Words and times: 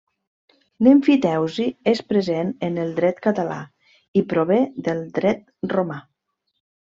L'emfiteusi 0.85 1.65
és 1.91 2.01
present 2.13 2.49
en 2.69 2.79
el 2.85 2.89
Dret 2.99 3.21
català, 3.27 3.59
i 4.21 4.25
prové 4.33 4.59
del 4.89 5.03
Dret 5.19 5.45
romà. 5.77 5.99